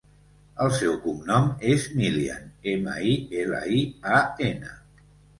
[0.67, 1.43] El seu cognom
[1.73, 3.11] és Milian: ema, i,
[3.43, 3.83] ela, i,
[4.15, 4.73] a, ena.